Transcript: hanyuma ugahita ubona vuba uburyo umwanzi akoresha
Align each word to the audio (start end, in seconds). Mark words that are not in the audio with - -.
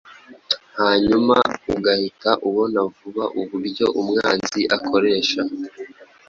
hanyuma 0.79 1.35
ugahita 1.73 2.31
ubona 2.47 2.79
vuba 2.97 3.23
uburyo 3.41 3.85
umwanzi 4.01 4.61
akoresha 4.77 5.41